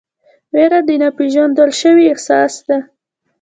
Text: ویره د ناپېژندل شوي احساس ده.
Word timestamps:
ویره 0.53 0.79
د 0.87 0.89
ناپېژندل 1.01 1.69
شوي 1.81 2.05
احساس 2.13 2.53
ده. 2.67 2.77